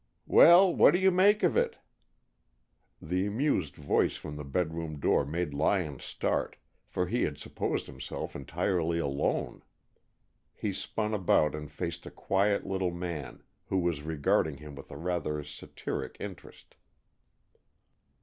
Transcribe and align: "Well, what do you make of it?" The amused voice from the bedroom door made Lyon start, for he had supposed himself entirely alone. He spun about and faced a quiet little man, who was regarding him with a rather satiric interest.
"Well, 0.25 0.75
what 0.75 0.95
do 0.95 0.99
you 0.99 1.11
make 1.11 1.43
of 1.43 1.55
it?" 1.55 1.75
The 2.99 3.27
amused 3.27 3.75
voice 3.75 4.15
from 4.15 4.35
the 4.35 4.43
bedroom 4.43 4.99
door 4.99 5.27
made 5.27 5.53
Lyon 5.53 5.99
start, 5.99 6.55
for 6.87 7.05
he 7.05 7.21
had 7.21 7.37
supposed 7.37 7.85
himself 7.85 8.35
entirely 8.35 8.97
alone. 8.97 9.61
He 10.55 10.73
spun 10.73 11.13
about 11.13 11.53
and 11.53 11.71
faced 11.71 12.07
a 12.07 12.09
quiet 12.09 12.65
little 12.65 12.89
man, 12.89 13.43
who 13.67 13.77
was 13.77 14.01
regarding 14.01 14.57
him 14.57 14.73
with 14.73 14.89
a 14.89 14.97
rather 14.97 15.43
satiric 15.43 16.17
interest. 16.19 16.73